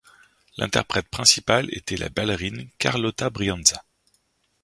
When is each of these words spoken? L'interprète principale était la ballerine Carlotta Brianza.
L'interprète 0.57 1.07
principale 1.09 1.67
était 1.77 1.95
la 1.95 2.09
ballerine 2.09 2.67
Carlotta 2.79 3.29
Brianza. 3.29 3.83